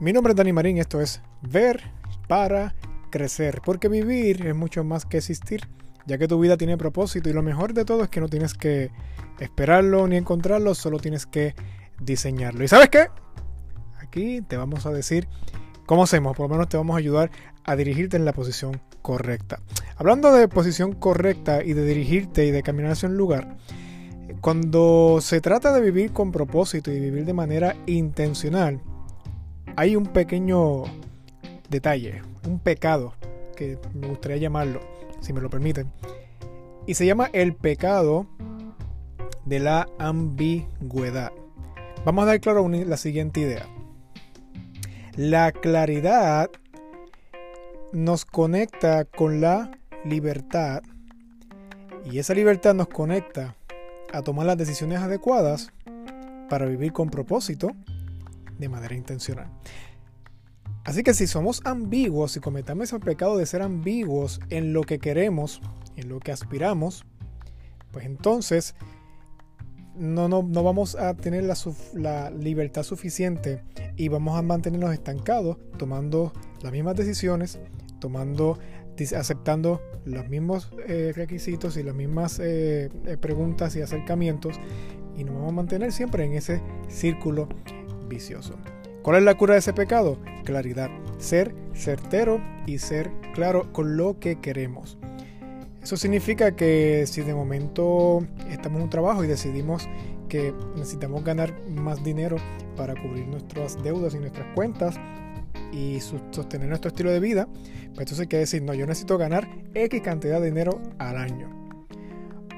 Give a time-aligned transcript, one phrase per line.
[0.00, 1.82] Mi nombre es Dani Marín esto es Ver
[2.26, 2.74] para
[3.10, 5.68] Crecer, porque vivir es mucho más que existir,
[6.06, 8.54] ya que tu vida tiene propósito y lo mejor de todo es que no tienes
[8.54, 8.90] que
[9.40, 11.54] esperarlo ni encontrarlo, solo tienes que
[12.00, 12.64] diseñarlo.
[12.64, 13.08] ¿Y sabes qué?
[13.98, 15.28] Aquí te vamos a decir
[15.84, 17.30] cómo hacemos, por lo menos te vamos a ayudar
[17.64, 19.60] a dirigirte en la posición correcta.
[19.96, 23.58] Hablando de posición correcta y de dirigirte y de caminar hacia un lugar,
[24.40, 28.80] cuando se trata de vivir con propósito y vivir de manera intencional,
[29.80, 30.82] hay un pequeño
[31.70, 33.14] detalle, un pecado,
[33.56, 34.80] que me gustaría llamarlo,
[35.22, 35.90] si me lo permiten.
[36.86, 38.26] Y se llama el pecado
[39.46, 41.32] de la ambigüedad.
[42.04, 43.66] Vamos a dar claro la siguiente idea.
[45.16, 46.50] La claridad
[47.94, 49.70] nos conecta con la
[50.04, 50.82] libertad
[52.04, 53.56] y esa libertad nos conecta
[54.12, 55.72] a tomar las decisiones adecuadas
[56.50, 57.70] para vivir con propósito
[58.60, 59.50] de manera intencional.
[60.84, 64.98] Así que si somos ambiguos, si cometamos el pecado de ser ambiguos en lo que
[64.98, 65.60] queremos,
[65.96, 67.04] en lo que aspiramos,
[67.92, 68.74] pues entonces
[69.96, 71.54] no, no, vamos a tener la,
[71.94, 73.62] la, libertad suficiente
[73.96, 77.58] y vamos a mantenernos estancados tomando las mismas decisiones,
[78.00, 78.58] tomando,
[79.14, 84.58] aceptando los mismos eh, requisitos y las mismas eh, eh, preguntas y acercamientos
[85.16, 87.48] y nos vamos a mantener siempre en ese círculo
[89.02, 90.18] ¿Cuál es la cura de ese pecado?
[90.44, 90.90] Claridad.
[91.18, 94.98] Ser certero y ser claro con lo que queremos.
[95.82, 99.88] Eso significa que si de momento estamos en un trabajo y decidimos
[100.28, 102.36] que necesitamos ganar más dinero
[102.76, 104.96] para cubrir nuestras deudas y nuestras cuentas
[105.72, 109.48] y sostener nuestro estilo de vida, pues entonces hay que decir, no, yo necesito ganar
[109.74, 111.48] X cantidad de dinero al año.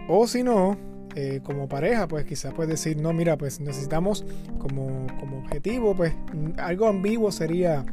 [0.09, 0.77] O si no,
[1.15, 4.25] eh, como pareja, pues quizás puedes decir, no, mira, pues necesitamos
[4.59, 6.15] como, como objetivo, pues
[6.57, 7.85] algo ambiguo sería,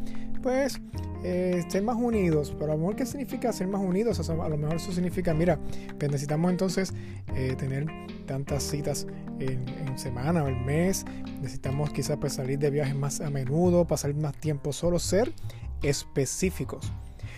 [0.41, 0.79] pues,
[1.23, 2.55] eh, ser más unidos.
[2.57, 4.29] Pero a lo mejor, ¿qué significa ser más unidos?
[4.29, 5.59] a lo mejor eso significa, mira,
[5.97, 6.93] pues necesitamos entonces
[7.35, 7.87] eh, tener
[8.25, 9.05] tantas citas
[9.39, 11.05] en, en, semana o el mes.
[11.41, 15.33] Necesitamos quizás pues salir de viajes más a menudo, pasar más tiempo solo, ser
[15.81, 16.91] específicos.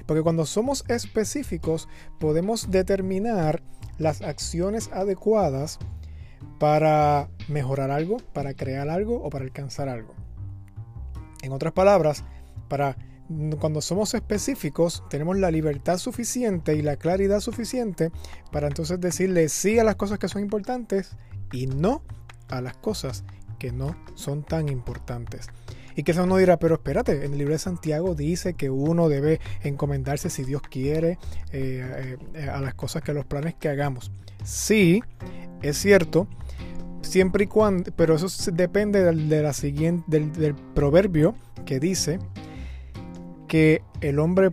[0.06, 1.88] Porque cuando somos específicos
[2.20, 3.62] podemos determinar
[4.02, 5.80] las acciones adecuadas
[6.60, 10.14] para mejorar algo, para crear algo o para alcanzar algo.
[11.44, 12.24] En otras palabras,
[12.68, 12.98] para
[13.60, 18.12] cuando somos específicos, tenemos la libertad suficiente y la claridad suficiente
[18.52, 21.16] para entonces decirle sí a las cosas que son importantes
[21.52, 22.04] y no
[22.50, 23.24] a las cosas
[23.58, 25.48] que no son tan importantes.
[25.96, 29.40] Y que uno dirá, pero espérate, en el libro de Santiago dice que uno debe
[29.64, 31.18] encomendarse si Dios quiere
[31.52, 34.12] eh, eh, a las cosas que los planes que hagamos.
[34.44, 35.04] Sí,
[35.62, 36.28] es cierto,
[37.02, 41.36] siempre y cuando, pero eso depende del, de la siguiente, del, proverbio
[41.66, 42.20] que dice
[43.48, 44.52] que el hombre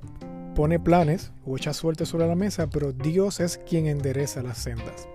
[0.54, 5.08] pone planes o echa suerte sobre la mesa, pero Dios es quien endereza las sendas.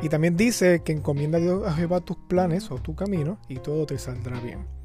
[0.00, 3.84] Y también dice que encomienda Dios a Jehová tus planes o tu camino y todo
[3.84, 4.77] te saldrá bien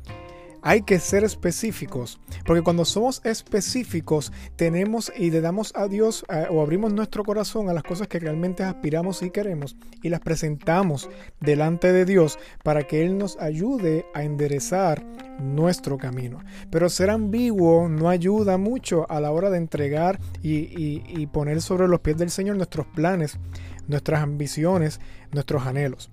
[0.63, 6.61] hay que ser específicos, porque cuando somos específicos tenemos y le damos a Dios o
[6.61, 11.09] abrimos nuestro corazón a las cosas que realmente aspiramos y queremos y las presentamos
[11.39, 15.03] delante de Dios para que Él nos ayude a enderezar
[15.39, 16.39] nuestro camino.
[16.71, 22.01] Pero ser ambiguo no ayuda mucho a la hora de entregar y, poner sobre los
[22.01, 23.39] pies del Señor nuestros planes,
[23.87, 24.99] nuestras ambiciones,
[25.31, 26.09] nuestros anhelos.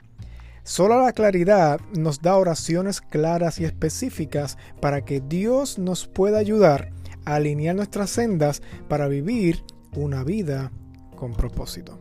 [0.70, 6.92] Solo la claridad nos da oraciones claras y específicas para que Dios nos pueda ayudar
[7.24, 9.64] a alinear nuestras sendas para vivir
[9.96, 10.70] una vida
[11.16, 11.98] con propósito.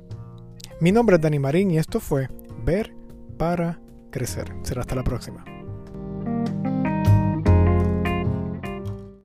[0.82, 2.28] Mi nombre es Dani Marín y esto fue
[2.64, 2.94] Ver
[3.40, 3.80] para
[4.12, 4.54] Crecer.
[4.62, 5.44] Será hasta la próxima.